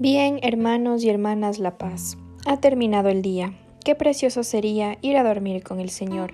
[0.00, 3.52] Bien, hermanos y hermanas La Paz, ha terminado el día.
[3.84, 6.32] Qué precioso sería ir a dormir con el Señor.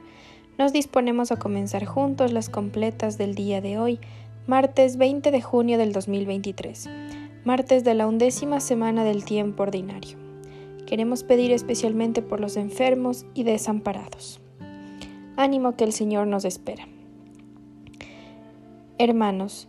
[0.57, 3.99] Nos disponemos a comenzar juntos las completas del día de hoy,
[4.47, 6.89] martes 20 de junio del 2023,
[7.45, 10.17] martes de la undécima semana del tiempo ordinario.
[10.87, 14.41] Queremos pedir especialmente por los enfermos y desamparados.
[15.37, 16.87] Ánimo que el Señor nos espera.
[18.99, 19.69] Hermanos,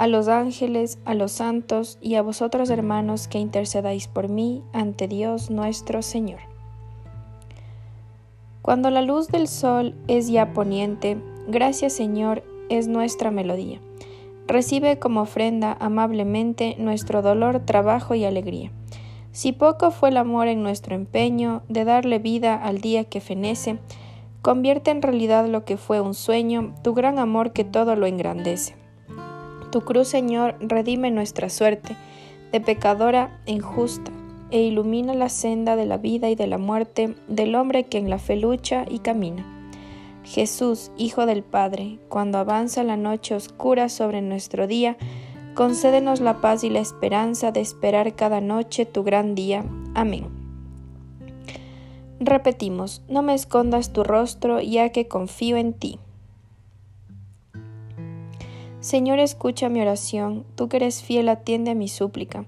[0.00, 5.08] a los ángeles, a los santos y a vosotros hermanos que intercedáis por mí ante
[5.08, 6.40] Dios nuestro Señor.
[8.62, 13.78] Cuando la luz del sol es ya poniente, gracias Señor es nuestra melodía.
[14.46, 18.72] Recibe como ofrenda amablemente nuestro dolor, trabajo y alegría.
[19.32, 23.78] Si poco fue el amor en nuestro empeño de darle vida al día que fenece,
[24.40, 28.79] convierte en realidad lo que fue un sueño, tu gran amor que todo lo engrandece.
[29.70, 31.96] Tu cruz, Señor, redime nuestra suerte
[32.50, 34.10] de pecadora injusta
[34.50, 38.10] e ilumina la senda de la vida y de la muerte del hombre que en
[38.10, 39.46] la fe lucha y camina.
[40.24, 44.96] Jesús, Hijo del Padre, cuando avanza la noche oscura sobre nuestro día,
[45.54, 49.64] concédenos la paz y la esperanza de esperar cada noche tu gran día.
[49.94, 50.28] Amén.
[52.18, 55.98] Repetimos, no me escondas tu rostro, ya que confío en ti.
[58.80, 62.46] Señor, escucha mi oración, tú que eres fiel, atiende a mi súplica.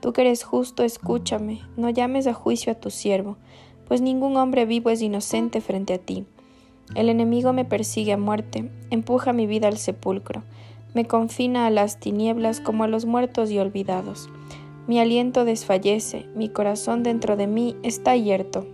[0.00, 3.36] Tú que eres justo, escúchame, no llames a juicio a tu siervo,
[3.86, 6.26] pues ningún hombre vivo es inocente frente a ti.
[6.96, 10.42] El enemigo me persigue a muerte, empuja mi vida al sepulcro,
[10.94, 14.28] me confina a las tinieblas como a los muertos y olvidados.
[14.88, 18.66] Mi aliento desfallece, mi corazón dentro de mí está yerto.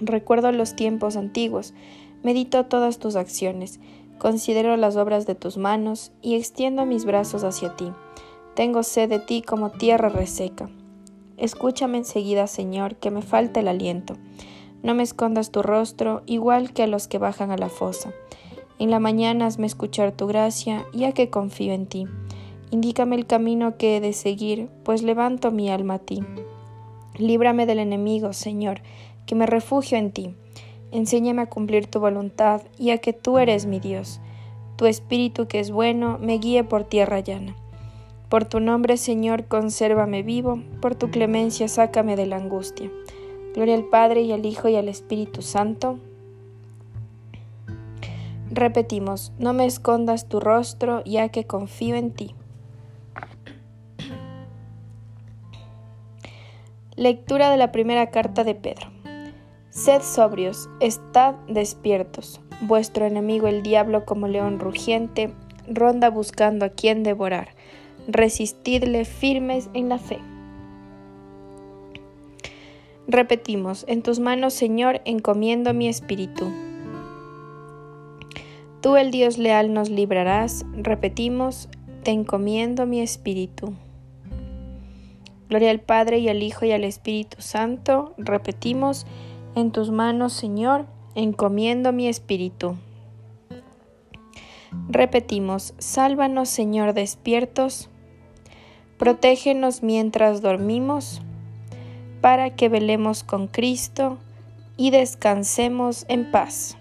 [0.00, 1.74] Recuerdo los tiempos antiguos,
[2.22, 3.78] medito todas tus acciones,
[4.18, 7.92] Considero las obras de tus manos y extiendo mis brazos hacia ti.
[8.54, 10.70] Tengo sed de ti como tierra reseca.
[11.36, 14.16] Escúchame enseguida, Señor, que me falta el aliento.
[14.82, 18.12] No me escondas tu rostro, igual que a los que bajan a la fosa.
[18.78, 22.06] En la mañana hazme escuchar tu gracia, ya que confío en ti.
[22.70, 26.22] Indícame el camino que he de seguir, pues levanto mi alma a ti.
[27.16, 28.82] Líbrame del enemigo, Señor,
[29.26, 30.34] que me refugio en ti.
[30.94, 34.20] Enséñame a cumplir tu voluntad y a que tú eres mi Dios.
[34.76, 37.56] Tu espíritu que es bueno me guíe por tierra llana.
[38.28, 42.92] Por tu nombre, Señor, consérvame vivo, por tu clemencia sácame de la angustia.
[43.54, 45.98] Gloria al Padre y al Hijo y al Espíritu Santo.
[48.52, 52.36] Repetimos, no me escondas tu rostro, ya que confío en ti.
[56.94, 58.93] Lectura de la primera carta de Pedro.
[59.84, 62.40] Sed sobrios, estad despiertos.
[62.62, 65.34] Vuestro enemigo el diablo como león rugiente
[65.68, 67.48] ronda buscando a quien devorar.
[68.08, 70.20] Resistidle firmes en la fe.
[73.06, 76.50] Repetimos, en tus manos, Señor, encomiendo mi espíritu.
[78.80, 80.64] Tú, el Dios leal, nos librarás.
[80.72, 81.68] Repetimos,
[82.04, 83.74] te encomiendo mi espíritu.
[85.50, 88.14] Gloria al Padre y al Hijo y al Espíritu Santo.
[88.16, 89.06] Repetimos,
[89.54, 92.76] en tus manos, Señor, encomiendo mi espíritu.
[94.88, 97.88] Repetimos, sálvanos, Señor, despiertos.
[98.98, 101.22] Protégenos mientras dormimos,
[102.20, 104.18] para que velemos con Cristo
[104.76, 106.76] y descansemos en paz.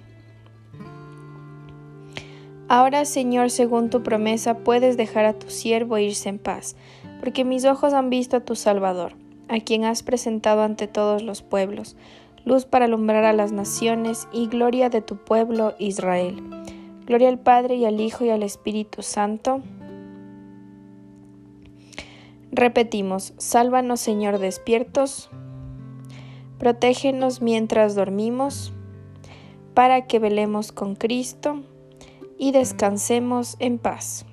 [2.70, 6.76] Ahora, Señor, según tu promesa, puedes dejar a tu siervo irse en paz,
[7.20, 9.16] porque mis ojos han visto a tu Salvador,
[9.48, 11.96] a quien has presentado ante todos los pueblos
[12.46, 16.42] luz para alumbrar a las naciones y gloria de tu pueblo Israel.
[17.06, 19.62] Gloria al Padre y al Hijo y al Espíritu Santo.
[22.52, 25.30] Repetimos, sálvanos Señor despiertos,
[26.60, 28.74] protégenos mientras dormimos,
[29.74, 31.62] para que velemos con Cristo
[32.38, 34.26] y descansemos en paz.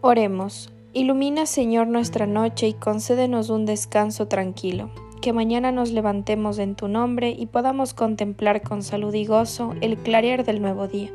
[0.00, 0.72] Oremos.
[0.94, 4.90] Ilumina, Señor, nuestra noche y concédenos un descanso tranquilo.
[5.20, 9.98] Que mañana nos levantemos en tu nombre y podamos contemplar con salud y gozo el
[9.98, 11.10] clarear del nuevo día.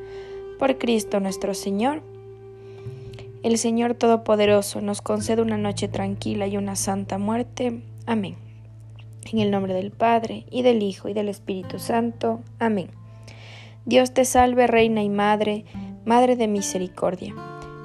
[0.60, 2.04] Por Cristo nuestro Señor.
[3.42, 7.82] El Señor Todopoderoso nos concede una noche tranquila y una santa muerte.
[8.06, 8.36] Amén.
[9.32, 12.42] En el nombre del Padre, y del Hijo, y del Espíritu Santo.
[12.60, 12.90] Amén.
[13.86, 15.66] Dios te salve, Reina y Madre,
[16.06, 17.34] Madre de Misericordia,